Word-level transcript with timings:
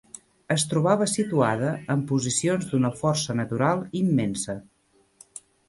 Es 0.53 0.63
trobava 0.69 1.07
situada 1.11 1.69
en 1.95 2.01
posicions 2.13 2.67
d'una 2.71 2.93
força 3.03 3.37
natural 3.43 3.87
immensa 4.03 4.59